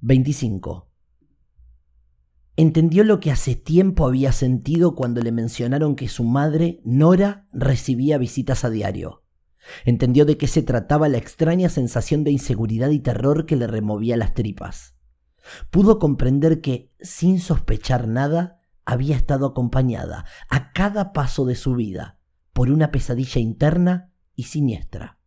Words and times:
25. 0.00 0.90
Entendió 2.56 3.02
lo 3.02 3.18
que 3.18 3.30
hace 3.30 3.54
tiempo 3.54 4.06
había 4.06 4.32
sentido 4.32 4.94
cuando 4.94 5.22
le 5.22 5.32
mencionaron 5.32 5.96
que 5.96 6.08
su 6.08 6.24
madre, 6.24 6.80
Nora, 6.84 7.48
recibía 7.52 8.18
visitas 8.18 8.64
a 8.64 8.70
diario. 8.70 9.24
Entendió 9.84 10.24
de 10.26 10.36
qué 10.36 10.46
se 10.46 10.62
trataba 10.62 11.08
la 11.08 11.18
extraña 11.18 11.68
sensación 11.68 12.24
de 12.24 12.30
inseguridad 12.30 12.90
y 12.90 13.00
terror 13.00 13.46
que 13.46 13.56
le 13.56 13.66
removía 13.66 14.16
las 14.16 14.34
tripas. 14.34 14.96
Pudo 15.70 15.98
comprender 15.98 16.60
que, 16.60 16.92
sin 17.00 17.40
sospechar 17.40 18.06
nada, 18.06 18.60
había 18.84 19.16
estado 19.16 19.46
acompañada 19.46 20.26
a 20.48 20.72
cada 20.72 21.12
paso 21.12 21.46
de 21.46 21.54
su 21.54 21.74
vida 21.74 22.18
por 22.52 22.70
una 22.70 22.90
pesadilla 22.90 23.40
interna 23.40 24.12
y 24.34 24.44
siniestra. 24.44 25.18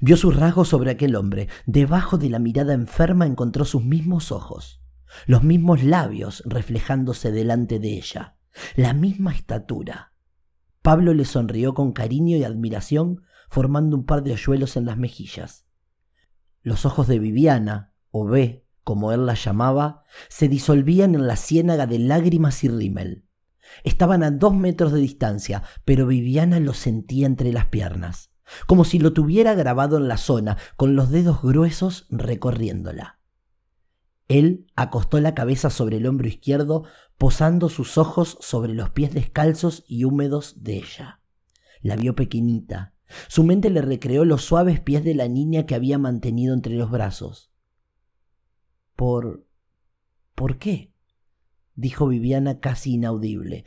Vio 0.00 0.16
sus 0.16 0.36
rasgos 0.36 0.68
sobre 0.68 0.90
aquel 0.90 1.16
hombre. 1.16 1.48
Debajo 1.66 2.18
de 2.18 2.30
la 2.30 2.38
mirada 2.38 2.74
enferma 2.74 3.26
encontró 3.26 3.64
sus 3.64 3.84
mismos 3.84 4.32
ojos, 4.32 4.82
los 5.26 5.42
mismos 5.42 5.82
labios 5.82 6.42
reflejándose 6.46 7.32
delante 7.32 7.78
de 7.78 7.94
ella, 7.94 8.36
la 8.76 8.94
misma 8.94 9.32
estatura. 9.32 10.12
Pablo 10.82 11.12
le 11.14 11.24
sonrió 11.24 11.74
con 11.74 11.92
cariño 11.92 12.36
y 12.36 12.44
admiración, 12.44 13.22
formando 13.50 13.96
un 13.96 14.04
par 14.04 14.22
de 14.22 14.32
hoyuelos 14.32 14.76
en 14.76 14.86
las 14.86 14.96
mejillas. 14.96 15.66
Los 16.62 16.84
ojos 16.86 17.06
de 17.08 17.18
Viviana, 17.18 17.94
o 18.10 18.24
B, 18.24 18.66
como 18.84 19.12
él 19.12 19.26
la 19.26 19.34
llamaba, 19.34 20.04
se 20.28 20.48
disolvían 20.48 21.14
en 21.14 21.26
la 21.26 21.36
ciénaga 21.36 21.86
de 21.86 21.98
lágrimas 21.98 22.64
y 22.64 22.68
rímel. 22.68 23.26
Estaban 23.84 24.22
a 24.22 24.30
dos 24.30 24.54
metros 24.54 24.92
de 24.92 25.00
distancia, 25.00 25.62
pero 25.84 26.06
Viviana 26.06 26.58
lo 26.58 26.72
sentía 26.72 27.26
entre 27.26 27.52
las 27.52 27.66
piernas, 27.66 28.30
como 28.66 28.84
si 28.84 28.98
lo 28.98 29.12
tuviera 29.12 29.54
grabado 29.54 29.96
en 29.96 30.08
la 30.08 30.16
zona, 30.16 30.56
con 30.76 30.96
los 30.96 31.10
dedos 31.10 31.42
gruesos 31.42 32.06
recorriéndola. 32.10 33.18
Él 34.28 34.66
acostó 34.76 35.20
la 35.20 35.34
cabeza 35.34 35.70
sobre 35.70 35.96
el 35.96 36.06
hombro 36.06 36.28
izquierdo, 36.28 36.84
posando 37.16 37.68
sus 37.68 37.96
ojos 37.96 38.36
sobre 38.40 38.74
los 38.74 38.90
pies 38.90 39.14
descalzos 39.14 39.84
y 39.88 40.04
húmedos 40.04 40.62
de 40.62 40.76
ella. 40.76 41.20
La 41.80 41.96
vio 41.96 42.14
pequeñita. 42.14 42.94
Su 43.28 43.42
mente 43.42 43.70
le 43.70 43.80
recreó 43.80 44.26
los 44.26 44.44
suaves 44.44 44.80
pies 44.80 45.02
de 45.02 45.14
la 45.14 45.28
niña 45.28 45.64
que 45.64 45.74
había 45.74 45.98
mantenido 45.98 46.52
entre 46.54 46.74
los 46.74 46.90
brazos. 46.90 47.50
¿Por... 48.94 49.46
¿Por 50.34 50.58
qué? 50.58 50.92
dijo 51.74 52.08
Viviana 52.08 52.60
casi 52.60 52.94
inaudible. 52.94 53.64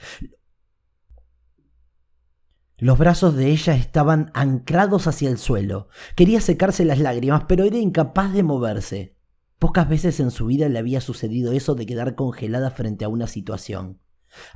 Los 2.81 2.97
brazos 2.97 3.35
de 3.35 3.51
ella 3.51 3.75
estaban 3.75 4.31
anclados 4.33 5.05
hacia 5.05 5.29
el 5.29 5.37
suelo. 5.37 5.87
Quería 6.15 6.41
secarse 6.41 6.83
las 6.83 6.97
lágrimas, 6.97 7.43
pero 7.47 7.63
era 7.63 7.77
incapaz 7.77 8.33
de 8.33 8.41
moverse. 8.41 9.15
Pocas 9.59 9.87
veces 9.87 10.19
en 10.19 10.31
su 10.31 10.47
vida 10.47 10.67
le 10.67 10.79
había 10.79 10.99
sucedido 10.99 11.51
eso 11.51 11.75
de 11.75 11.85
quedar 11.85 12.15
congelada 12.15 12.71
frente 12.71 13.05
a 13.05 13.07
una 13.07 13.27
situación. 13.27 13.99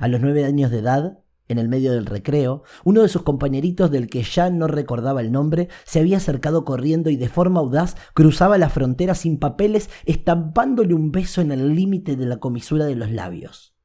A 0.00 0.08
los 0.08 0.20
nueve 0.20 0.44
años 0.44 0.72
de 0.72 0.78
edad, 0.80 1.20
en 1.46 1.58
el 1.58 1.68
medio 1.68 1.92
del 1.92 2.04
recreo, 2.04 2.64
uno 2.82 3.02
de 3.02 3.08
sus 3.08 3.22
compañeritos 3.22 3.92
del 3.92 4.08
que 4.08 4.24
ya 4.24 4.50
no 4.50 4.66
recordaba 4.66 5.20
el 5.20 5.30
nombre 5.30 5.68
se 5.84 6.00
había 6.00 6.16
acercado 6.16 6.64
corriendo 6.64 7.10
y 7.10 7.16
de 7.16 7.28
forma 7.28 7.60
audaz 7.60 7.94
cruzaba 8.12 8.58
la 8.58 8.70
frontera 8.70 9.14
sin 9.14 9.38
papeles, 9.38 9.88
estampándole 10.04 10.94
un 10.94 11.12
beso 11.12 11.42
en 11.42 11.52
el 11.52 11.76
límite 11.76 12.16
de 12.16 12.26
la 12.26 12.38
comisura 12.38 12.86
de 12.86 12.96
los 12.96 13.12
labios. 13.12 13.75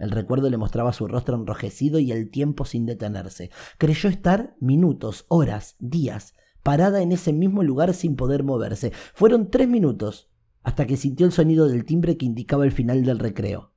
El 0.00 0.10
recuerdo 0.10 0.48
le 0.48 0.56
mostraba 0.56 0.94
su 0.94 1.06
rostro 1.06 1.36
enrojecido 1.36 1.98
y 1.98 2.10
el 2.10 2.30
tiempo 2.30 2.64
sin 2.64 2.86
detenerse. 2.86 3.50
Creyó 3.76 4.08
estar 4.08 4.56
minutos, 4.58 5.26
horas, 5.28 5.76
días, 5.78 6.34
parada 6.62 7.02
en 7.02 7.12
ese 7.12 7.34
mismo 7.34 7.62
lugar 7.62 7.92
sin 7.92 8.16
poder 8.16 8.42
moverse. 8.42 8.92
Fueron 9.14 9.50
tres 9.50 9.68
minutos 9.68 10.30
hasta 10.62 10.86
que 10.86 10.96
sintió 10.96 11.26
el 11.26 11.32
sonido 11.32 11.68
del 11.68 11.84
timbre 11.84 12.16
que 12.16 12.24
indicaba 12.24 12.64
el 12.64 12.72
final 12.72 13.04
del 13.04 13.18
recreo. 13.18 13.74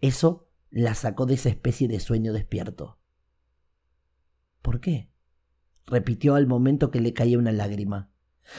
Eso 0.00 0.48
la 0.70 0.94
sacó 0.94 1.26
de 1.26 1.34
esa 1.34 1.50
especie 1.50 1.86
de 1.86 2.00
sueño 2.00 2.32
despierto. 2.32 2.98
¿Por 4.62 4.80
qué? 4.80 5.10
repitió 5.86 6.34
al 6.34 6.46
momento 6.46 6.90
que 6.90 7.00
le 7.00 7.12
caía 7.12 7.38
una 7.38 7.52
lágrima. 7.52 8.10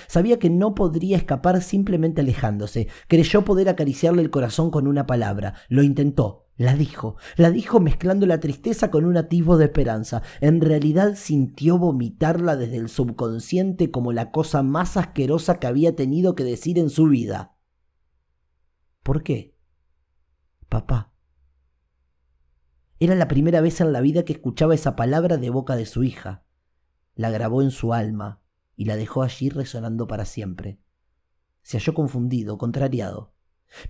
Sabía 0.07 0.39
que 0.39 0.49
no 0.49 0.75
podría 0.75 1.17
escapar 1.17 1.61
simplemente 1.61 2.21
alejándose. 2.21 2.87
Creyó 3.07 3.43
poder 3.43 3.67
acariciarle 3.67 4.21
el 4.21 4.29
corazón 4.29 4.69
con 4.69 4.87
una 4.87 5.07
palabra. 5.07 5.55
Lo 5.69 5.81
intentó. 5.83 6.46
La 6.57 6.73
dijo. 6.73 7.15
La 7.35 7.51
dijo 7.51 7.79
mezclando 7.79 8.25
la 8.25 8.39
tristeza 8.39 8.89
con 8.89 9.05
un 9.05 9.15
atisbo 9.15 9.57
de 9.57 9.65
esperanza. 9.65 10.23
En 10.41 10.59
realidad 10.59 11.13
sintió 11.15 11.77
vomitarla 11.77 12.55
desde 12.55 12.77
el 12.77 12.89
subconsciente 12.89 13.91
como 13.91 14.11
la 14.11 14.31
cosa 14.31 14.63
más 14.63 14.97
asquerosa 14.97 15.59
que 15.59 15.67
había 15.67 15.95
tenido 15.95 16.33
que 16.33 16.43
decir 16.43 16.79
en 16.79 16.89
su 16.89 17.07
vida. 17.07 17.55
¿Por 19.03 19.23
qué? 19.23 19.55
Papá. 20.67 21.13
Era 22.99 23.13
la 23.13 23.27
primera 23.27 23.61
vez 23.61 23.79
en 23.79 23.93
la 23.93 24.01
vida 24.01 24.25
que 24.25 24.33
escuchaba 24.33 24.73
esa 24.73 24.95
palabra 24.95 25.37
de 25.37 25.51
boca 25.51 25.75
de 25.75 25.85
su 25.85 26.03
hija. 26.03 26.43
La 27.13 27.29
grabó 27.29 27.61
en 27.61 27.69
su 27.69 27.93
alma 27.93 28.41
y 28.75 28.85
la 28.85 28.95
dejó 28.95 29.21
allí 29.21 29.49
resonando 29.49 30.07
para 30.07 30.25
siempre. 30.25 30.79
Se 31.61 31.77
halló 31.77 31.93
confundido, 31.93 32.57
contrariado. 32.57 33.36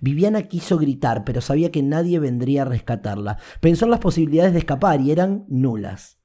Viviana 0.00 0.42
quiso 0.42 0.78
gritar, 0.78 1.24
pero 1.24 1.40
sabía 1.40 1.70
que 1.70 1.82
nadie 1.82 2.18
vendría 2.18 2.62
a 2.62 2.66
rescatarla. 2.66 3.38
Pensó 3.60 3.84
en 3.84 3.90
las 3.90 4.00
posibilidades 4.00 4.52
de 4.52 4.60
escapar 4.60 5.00
y 5.00 5.10
eran 5.10 5.44
nulas. 5.48 6.18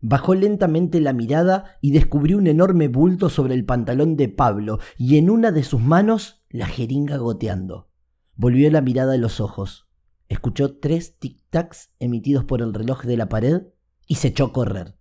Bajó 0.00 0.34
lentamente 0.34 1.00
la 1.00 1.12
mirada 1.12 1.76
y 1.80 1.90
descubrió 1.90 2.38
un 2.38 2.46
enorme 2.46 2.88
bulto 2.88 3.30
sobre 3.30 3.54
el 3.54 3.64
pantalón 3.64 4.16
de 4.16 4.28
Pablo 4.28 4.78
y 4.96 5.16
en 5.16 5.30
una 5.30 5.50
de 5.50 5.62
sus 5.62 5.80
manos 5.80 6.44
la 6.50 6.66
jeringa 6.66 7.16
goteando. 7.16 7.90
Volvió 8.34 8.70
la 8.70 8.82
mirada 8.82 9.14
a 9.14 9.18
los 9.18 9.40
ojos. 9.40 9.88
Escuchó 10.28 10.78
tres 10.78 11.18
tic-tacs 11.18 11.90
emitidos 11.98 12.44
por 12.44 12.60
el 12.60 12.74
reloj 12.74 13.04
de 13.04 13.16
la 13.16 13.28
pared 13.28 13.62
y 14.06 14.16
se 14.16 14.28
echó 14.28 14.46
a 14.46 14.52
correr. 14.52 14.96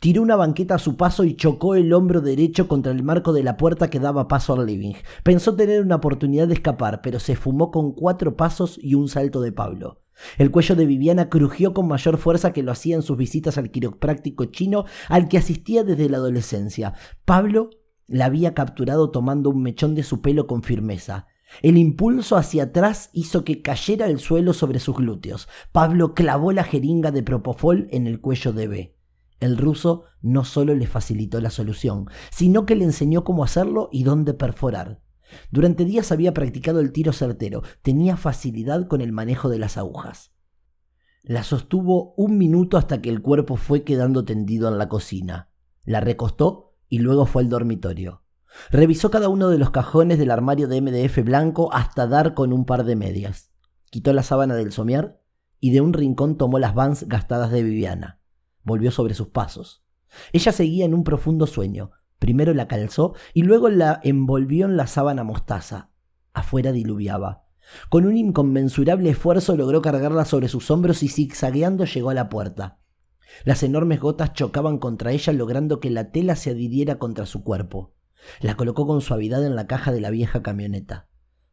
Tiró 0.00 0.22
una 0.22 0.36
banqueta 0.36 0.76
a 0.76 0.78
su 0.78 0.96
paso 0.96 1.24
y 1.24 1.34
chocó 1.34 1.74
el 1.74 1.92
hombro 1.92 2.20
derecho 2.20 2.68
contra 2.68 2.92
el 2.92 3.02
marco 3.02 3.32
de 3.32 3.42
la 3.42 3.56
puerta 3.56 3.90
que 3.90 4.00
daba 4.00 4.28
paso 4.28 4.54
al 4.54 4.66
living. 4.66 4.94
Pensó 5.22 5.54
tener 5.54 5.82
una 5.82 5.96
oportunidad 5.96 6.48
de 6.48 6.54
escapar, 6.54 7.00
pero 7.02 7.20
se 7.20 7.36
fumó 7.36 7.70
con 7.70 7.92
cuatro 7.92 8.36
pasos 8.36 8.78
y 8.82 8.94
un 8.94 9.08
salto 9.08 9.40
de 9.40 9.52
Pablo. 9.52 10.02
El 10.36 10.50
cuello 10.50 10.74
de 10.74 10.86
Viviana 10.86 11.28
crujió 11.28 11.74
con 11.74 11.88
mayor 11.88 12.18
fuerza 12.18 12.52
que 12.52 12.62
lo 12.62 12.72
hacía 12.72 12.96
en 12.96 13.02
sus 13.02 13.16
visitas 13.16 13.58
al 13.58 13.70
quiropráctico 13.70 14.46
chino 14.46 14.84
al 15.08 15.28
que 15.28 15.38
asistía 15.38 15.84
desde 15.84 16.08
la 16.08 16.18
adolescencia. 16.18 16.94
Pablo 17.24 17.70
la 18.06 18.24
había 18.24 18.54
capturado 18.54 19.10
tomando 19.10 19.50
un 19.50 19.62
mechón 19.62 19.94
de 19.94 20.02
su 20.02 20.20
pelo 20.20 20.46
con 20.46 20.62
firmeza. 20.62 21.26
El 21.62 21.76
impulso 21.78 22.36
hacia 22.36 22.64
atrás 22.64 23.10
hizo 23.12 23.44
que 23.44 23.62
cayera 23.62 24.06
el 24.06 24.18
suelo 24.18 24.52
sobre 24.52 24.80
sus 24.80 24.96
glúteos. 24.96 25.48
Pablo 25.72 26.14
clavó 26.14 26.52
la 26.52 26.64
jeringa 26.64 27.10
de 27.10 27.22
propofol 27.22 27.88
en 27.90 28.06
el 28.06 28.20
cuello 28.20 28.52
de 28.52 28.68
B. 28.68 28.97
El 29.40 29.56
ruso 29.56 30.04
no 30.20 30.44
solo 30.44 30.74
le 30.74 30.86
facilitó 30.86 31.40
la 31.40 31.50
solución, 31.50 32.06
sino 32.30 32.66
que 32.66 32.74
le 32.74 32.84
enseñó 32.84 33.24
cómo 33.24 33.44
hacerlo 33.44 33.88
y 33.92 34.02
dónde 34.02 34.34
perforar. 34.34 35.00
Durante 35.50 35.84
días 35.84 36.10
había 36.10 36.34
practicado 36.34 36.80
el 36.80 36.92
tiro 36.92 37.12
certero, 37.12 37.62
tenía 37.82 38.16
facilidad 38.16 38.88
con 38.88 39.00
el 39.00 39.12
manejo 39.12 39.48
de 39.48 39.58
las 39.58 39.76
agujas. 39.76 40.32
La 41.22 41.42
sostuvo 41.42 42.14
un 42.16 42.38
minuto 42.38 42.78
hasta 42.78 43.02
que 43.02 43.10
el 43.10 43.20
cuerpo 43.20 43.56
fue 43.56 43.84
quedando 43.84 44.24
tendido 44.24 44.68
en 44.68 44.78
la 44.78 44.88
cocina. 44.88 45.50
La 45.84 46.00
recostó 46.00 46.74
y 46.88 46.98
luego 46.98 47.26
fue 47.26 47.42
al 47.42 47.48
dormitorio. 47.48 48.22
Revisó 48.70 49.10
cada 49.10 49.28
uno 49.28 49.50
de 49.50 49.58
los 49.58 49.70
cajones 49.70 50.18
del 50.18 50.30
armario 50.30 50.68
de 50.68 50.80
MDF 50.80 51.22
blanco 51.22 51.72
hasta 51.72 52.06
dar 52.06 52.34
con 52.34 52.52
un 52.52 52.64
par 52.64 52.84
de 52.84 52.96
medias. 52.96 53.50
Quitó 53.90 54.12
la 54.12 54.22
sábana 54.22 54.54
del 54.54 54.72
somier 54.72 55.20
y 55.60 55.70
de 55.70 55.80
un 55.80 55.92
rincón 55.92 56.36
tomó 56.36 56.58
las 56.58 56.74
vans 56.74 57.06
gastadas 57.08 57.50
de 57.50 57.62
Viviana. 57.62 58.20
Volvió 58.68 58.90
sobre 58.90 59.14
sus 59.14 59.28
pasos. 59.28 59.82
Ella 60.30 60.52
seguía 60.52 60.84
en 60.84 60.92
un 60.92 61.02
profundo 61.02 61.46
sueño. 61.46 61.92
Primero 62.18 62.52
la 62.52 62.68
calzó 62.68 63.14
y 63.32 63.44
luego 63.44 63.70
la 63.70 63.98
envolvió 64.02 64.66
en 64.66 64.76
la 64.76 64.86
sábana 64.86 65.24
mostaza. 65.24 65.90
Afuera 66.34 66.70
diluviaba. 66.70 67.46
Con 67.88 68.04
un 68.04 68.18
inconmensurable 68.18 69.08
esfuerzo 69.08 69.56
logró 69.56 69.80
cargarla 69.80 70.26
sobre 70.26 70.48
sus 70.48 70.70
hombros 70.70 71.02
y 71.02 71.08
zigzagueando 71.08 71.86
llegó 71.86 72.10
a 72.10 72.14
la 72.14 72.28
puerta. 72.28 72.78
Las 73.46 73.62
enormes 73.62 74.00
gotas 74.00 74.34
chocaban 74.34 74.76
contra 74.76 75.12
ella 75.12 75.32
logrando 75.32 75.80
que 75.80 75.88
la 75.88 76.10
tela 76.10 76.36
se 76.36 76.50
adhiriera 76.50 76.98
contra 76.98 77.24
su 77.24 77.42
cuerpo. 77.42 77.94
La 78.42 78.54
colocó 78.54 78.86
con 78.86 79.00
suavidad 79.00 79.46
en 79.46 79.56
la 79.56 79.66
caja 79.66 79.92
de 79.92 80.02
la 80.02 80.10
vieja 80.10 80.42
camioneta. 80.42 81.08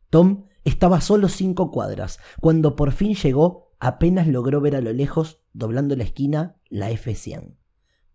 Tom 0.10 0.48
estaba 0.66 1.00
solo 1.00 1.30
cinco 1.30 1.72
cuadras. 1.72 2.20
Cuando 2.42 2.76
por 2.76 2.92
fin 2.92 3.16
llegó, 3.16 3.65
apenas 3.86 4.28
logró 4.28 4.62
ver 4.62 4.76
a 4.76 4.82
lo 4.82 4.92
lejos, 4.94 5.42
doblando 5.54 5.96
la 5.96 6.04
esquina, 6.04 6.58
la 6.70 6.90
F100. 6.90 7.56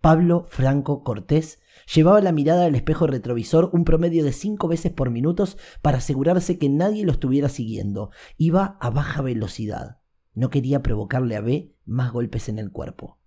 Pablo 0.00 0.46
Franco 0.48 1.04
Cortés 1.04 1.60
llevaba 1.94 2.20
la 2.20 2.32
mirada 2.32 2.64
al 2.64 2.74
espejo 2.74 3.06
retrovisor 3.06 3.70
un 3.72 3.84
promedio 3.84 4.24
de 4.24 4.32
cinco 4.32 4.66
veces 4.66 4.90
por 4.90 5.10
minuto 5.10 5.44
para 5.80 5.98
asegurarse 5.98 6.58
que 6.58 6.68
nadie 6.68 7.04
lo 7.04 7.12
estuviera 7.12 7.48
siguiendo. 7.48 8.10
Iba 8.36 8.78
a 8.80 8.90
baja 8.90 9.22
velocidad. 9.22 9.98
No 10.34 10.50
quería 10.50 10.82
provocarle 10.82 11.36
a 11.36 11.40
B 11.40 11.76
más 11.84 12.12
golpes 12.12 12.48
en 12.48 12.58
el 12.58 12.72
cuerpo. 12.72 13.18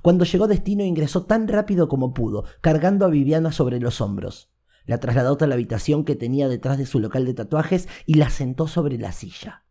Cuando 0.00 0.24
llegó 0.24 0.46
a 0.46 0.48
destino 0.48 0.84
ingresó 0.84 1.24
tan 1.24 1.46
rápido 1.46 1.88
como 1.88 2.14
pudo, 2.14 2.44
cargando 2.62 3.06
a 3.06 3.10
Viviana 3.10 3.52
sobre 3.52 3.78
los 3.78 4.00
hombros. 4.00 4.50
La 4.86 4.98
trasladó 4.98 5.32
hasta 5.32 5.46
la 5.46 5.54
habitación 5.54 6.04
que 6.04 6.16
tenía 6.16 6.48
detrás 6.48 6.78
de 6.78 6.86
su 6.86 6.98
local 6.98 7.26
de 7.26 7.34
tatuajes 7.34 7.88
y 8.06 8.14
la 8.14 8.28
sentó 8.28 8.66
sobre 8.66 8.98
la 8.98 9.12
silla. 9.12 9.61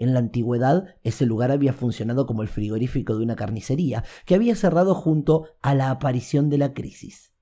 En 0.00 0.14
la 0.14 0.20
antigüedad, 0.20 0.96
ese 1.02 1.26
lugar 1.26 1.50
había 1.50 1.74
funcionado 1.74 2.26
como 2.26 2.40
el 2.40 2.48
frigorífico 2.48 3.18
de 3.18 3.22
una 3.22 3.36
carnicería, 3.36 4.02
que 4.24 4.34
había 4.34 4.56
cerrado 4.56 4.94
junto 4.94 5.48
a 5.60 5.74
la 5.74 5.90
aparición 5.90 6.48
de 6.48 6.56
la 6.56 6.72
crisis. 6.72 7.34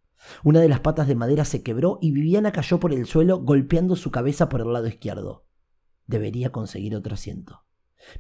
Una 0.43 0.61
de 0.61 0.69
las 0.69 0.81
patas 0.81 1.07
de 1.07 1.15
madera 1.15 1.45
se 1.45 1.63
quebró 1.63 2.01
y 2.03 2.11
Viviana 2.11 2.51
cayó 2.51 2.81
por 2.81 2.93
el 2.93 3.07
suelo 3.07 3.39
golpeando 3.39 3.95
su 3.95 4.11
cabeza 4.11 4.49
por 4.49 4.61
el 4.61 4.73
lado 4.73 4.89
izquierdo. 4.89 5.47
Debería 6.09 6.51
conseguir 6.51 6.97
otro 6.97 7.15
asiento. 7.15 7.63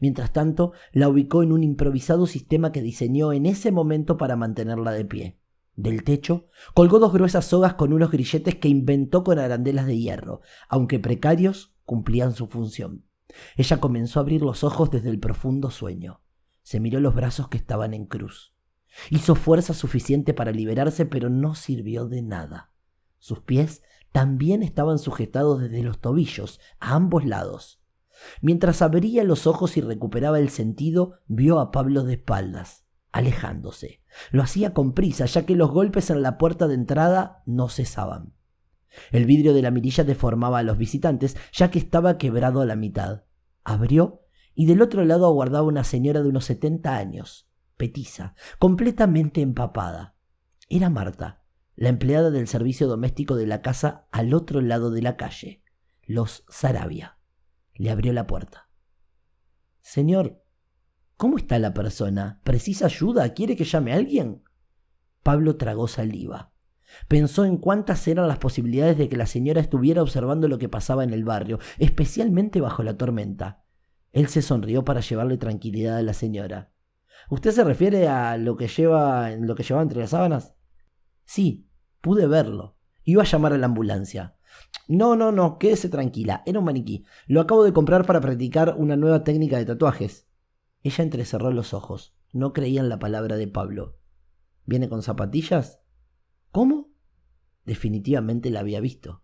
Mientras 0.00 0.32
tanto, 0.32 0.70
la 0.93 1.08
ubicó 1.08 1.43
en 1.43 1.50
un 1.50 1.64
improvisado 1.64 2.29
sistema 2.29 2.70
que 2.70 2.81
diseñó 2.81 3.32
en 3.32 3.44
ese 3.44 3.73
momento 3.73 4.17
para 4.19 4.37
mantenerla 4.37 4.93
de 4.93 5.05
pie. 5.05 5.40
Del 5.75 6.05
techo 6.05 6.46
colgó 6.75 7.00
dos 7.00 7.12
gruesas 7.12 7.44
sogas 7.44 7.75
con 7.75 7.93
unos 7.93 8.12
grilletes 8.12 8.55
que 8.55 8.69
inventó 8.69 9.25
con 9.25 9.40
arandelas 9.40 9.87
de 9.87 9.99
hierro, 9.99 10.43
aunque 10.69 11.00
precarios, 11.00 11.75
cumplían 11.85 12.35
su 12.35 12.46
función. 12.46 13.07
Ella 13.56 13.78
comenzó 13.78 14.19
a 14.19 14.22
abrir 14.22 14.42
los 14.42 14.64
ojos 14.64 14.90
desde 14.90 15.10
el 15.10 15.20
profundo 15.20 15.70
sueño. 15.70 16.20
Se 16.62 16.80
miró 16.80 17.00
los 17.00 17.14
brazos 17.14 17.48
que 17.48 17.58
estaban 17.58 17.94
en 17.94 18.06
cruz. 18.06 18.54
Hizo 19.10 19.34
fuerza 19.34 19.75
suficiente 19.75 20.34
para 20.34 20.52
liberarse, 20.52 21.06
pero 21.06 21.30
no 21.30 21.54
sirvió 21.54 22.06
de 22.06 22.22
nada. 22.22 22.72
Sus 23.19 23.40
pies 23.40 23.82
también 24.12 24.62
estaban 24.62 24.98
sujetados 24.98 25.60
desde 25.60 25.82
los 25.82 26.00
tobillos, 26.00 26.60
a 26.80 26.94
ambos 26.94 27.25
lados. 27.25 27.80
Mientras 28.40 28.82
abría 28.82 29.25
los 29.25 29.46
ojos 29.46 29.76
y 29.76 29.80
recuperaba 29.80 30.38
el 30.38 30.48
sentido, 30.48 31.20
vio 31.26 31.60
a 31.60 31.70
Pablo 31.70 32.04
de 32.04 32.14
espaldas, 32.14 32.84
alejándose. 33.12 34.02
Lo 34.30 34.42
hacía 34.42 34.75
con 34.75 34.92
prisa, 34.92 35.26
ya 35.26 35.46
que 35.46 35.54
los 35.54 35.70
golpes 35.70 36.10
en 36.10 36.22
la 36.22 36.38
puerta 36.38 36.66
de 36.66 36.75
entrada 36.75 37.42
no 37.46 37.69
cesaban. 37.69 38.34
El 39.11 39.26
vidrio 39.26 39.55
de 39.55 39.62
la 39.62 39.70
mirilla 39.70 40.05
deformaba 40.05 40.58
a 40.58 40.62
los 40.62 40.79
visitantes, 40.79 41.37
ya 41.52 41.70
que 41.70 41.79
estaba 41.79 42.19
quebrado 42.19 42.61
a 42.61 42.67
la 42.67 42.76
mitad. 42.76 43.25
Abrió 43.64 44.23
y 44.55 44.67
del 44.67 44.82
otro 44.82 45.05
lado 45.05 45.26
aguardaba 45.26 45.67
una 45.67 45.85
señora 45.85 46.23
de 46.23 46.29
unos 46.29 46.44
setenta 46.44 46.96
años, 46.96 47.49
petiza, 47.76 48.35
completamente 48.58 49.40
empapada. 49.40 50.17
Era 50.69 50.90
Marta, 50.90 51.44
la 51.76 51.90
empleada 51.90 52.31
del 52.31 52.49
servicio 52.49 52.88
doméstico 52.88 53.37
de 53.37 53.46
la 53.46 53.62
casa 53.62 54.08
al 54.11 54.35
otro 54.35 54.61
lado 54.61 54.90
de 54.90 55.00
la 55.00 55.17
calle, 55.17 55.62
los 56.02 56.44
Sarabia. 56.49 57.19
Le 57.75 57.90
abrió 57.90 58.12
la 58.12 58.26
puerta. 58.26 58.69
Señor, 59.81 60.43
¿cómo 61.17 61.38
está 61.38 61.58
la 61.61 61.73
persona? 61.73 62.40
¿Precisa 62.43 62.87
ayuda? 62.87 63.32
¿Quiere 63.32 63.55
que 63.55 63.64
llame 63.64 63.93
a 63.93 63.96
alguien? 63.96 64.43
Pablo 65.23 65.56
tragó 65.56 65.87
saliva. 65.87 66.52
Pensó 67.06 67.44
en 67.44 67.56
cuántas 67.56 68.06
eran 68.08 68.29
las 68.29 68.38
posibilidades 68.38 68.99
de 68.99 69.08
que 69.08 69.17
la 69.17 69.26
señora 69.26 69.61
estuviera 69.61 70.02
observando 70.02 70.49
lo 70.49 70.58
que 70.58 70.69
pasaba 70.69 71.05
en 71.05 71.12
el 71.12 71.25
barrio, 71.25 71.58
especialmente 71.79 72.61
bajo 72.61 72.82
la 72.82 72.96
tormenta. 72.96 73.64
Él 74.12 74.29
se 74.29 74.43
sonrió 74.43 74.85
para 74.85 75.00
llevarle 75.00 75.37
tranquilidad 75.37 75.99
a 75.99 76.02
la 76.02 76.14
señora. 76.14 76.73
¿Usted 77.31 77.50
se 77.50 77.64
refiere 77.64 78.08
a 78.08 78.37
lo 78.37 78.56
que 78.56 78.69
lleva 78.69 79.31
llevaba 79.31 79.82
entre 79.82 80.00
las 80.00 80.11
sábanas? 80.11 80.55
Sí, 81.25 81.69
pude 82.00 82.26
verlo. 82.26 82.76
Iba 83.05 83.23
a 83.23 83.26
llamar 83.26 83.52
a 83.52 83.58
la 83.58 83.67
ambulancia. 83.67 84.37
No, 84.87 85.17
no, 85.17 85.32
no, 85.32 85.58
quédese 85.58 85.88
tranquila. 85.88 86.43
Era 86.46 86.58
un 86.58 86.64
maniquí. 86.64 87.05
Lo 87.26 87.40
acabo 87.40 87.64
de 87.64 87.73
comprar 87.73 88.06
para 88.06 88.20
practicar 88.20 88.76
una 88.79 88.96
nueva 88.96 89.25
técnica 89.25 89.58
de 89.58 89.67
tatuajes. 89.67 90.26
Ella 90.82 91.05
entrecerró 91.05 91.50
los 91.50 91.75
ojos. 91.75 92.14
No 92.32 92.52
creía 92.52 92.81
en 92.81 92.88
la 92.88 92.99
palabra 92.99 93.37
de 93.37 93.49
Pablo. 93.49 93.99
¿Viene 94.64 94.88
con 94.88 95.02
zapatillas? 95.02 95.81
¿Cómo? 96.50 96.91
Definitivamente 97.65 98.50
la 98.50 98.61
había 98.61 98.81
visto. 98.81 99.23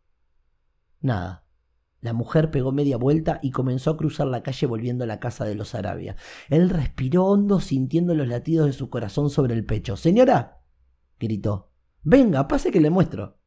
Nada. 1.00 1.46
La 2.00 2.12
mujer 2.12 2.50
pegó 2.50 2.70
media 2.70 2.98
vuelta 2.98 3.40
y 3.42 3.50
comenzó 3.50 3.90
a 3.90 3.96
cruzar 3.96 4.26
la 4.26 4.42
calle 4.42 4.66
volviendo 4.66 5.04
a 5.04 5.06
la 5.06 5.20
casa 5.20 5.46
de 5.46 5.54
los 5.54 5.74
Arabia. 5.74 6.16
Él 6.50 6.68
respiró 6.68 7.24
hondo 7.24 7.60
sintiendo 7.60 8.14
los 8.14 8.28
latidos 8.28 8.66
de 8.66 8.74
su 8.74 8.90
corazón 8.90 9.30
sobre 9.30 9.54
el 9.54 9.64
pecho. 9.64 9.96
Señora, 9.96 10.62
gritó. 11.18 11.72
Venga, 12.02 12.46
pase 12.46 12.70
que 12.70 12.82
le 12.82 12.90
muestro. 12.90 13.38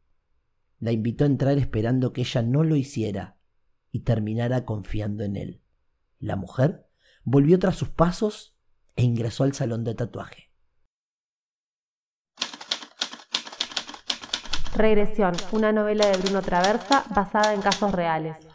La 0.80 0.92
invitó 0.92 1.24
a 1.24 1.28
entrar 1.28 1.58
esperando 1.60 2.14
que 2.14 2.22
ella 2.22 2.42
no 2.42 2.64
lo 2.64 2.76
hiciera 2.76 3.38
y 3.92 4.00
terminara 4.00 4.66
confiando 4.66 5.24
en 5.24 5.38
él. 5.38 5.62
La 6.18 6.36
mujer 6.36 6.88
volvió 7.24 7.60
tras 7.60 7.76
sus 7.76 7.90
pasos 7.90 8.58
e 8.96 9.04
ingresó 9.04 9.44
al 9.44 9.54
salón 9.54 9.84
de 9.84 9.94
tatuaje. 9.94 10.47
Regresión, 14.78 15.34
una 15.54 15.72
novela 15.72 16.06
de 16.06 16.18
Bruno 16.18 16.44
Traversa 16.44 17.04
basada 17.10 17.56
en 17.56 17.62
casos 17.62 17.92
reales. 17.92 18.47